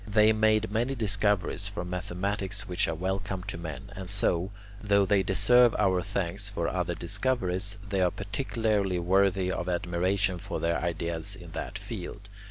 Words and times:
They 0.07 0.33
made 0.33 0.71
many 0.71 0.95
discoveries 0.95 1.67
from 1.69 1.91
mathematics 1.91 2.67
which 2.67 2.87
are 2.87 2.95
welcome 2.95 3.43
to 3.43 3.55
men, 3.55 3.91
and 3.95 4.09
so, 4.09 4.49
though 4.81 5.05
they 5.05 5.21
deserve 5.21 5.75
our 5.77 6.01
thanks 6.01 6.49
for 6.49 6.67
other 6.67 6.95
discoveries, 6.95 7.77
they 7.87 8.01
are 8.01 8.09
particularly 8.09 8.97
worthy 8.97 9.51
of 9.51 9.69
admiration 9.69 10.39
for 10.39 10.59
their 10.59 10.81
ideas 10.83 11.35
in 11.35 11.51
that 11.51 11.77
field. 11.77 12.29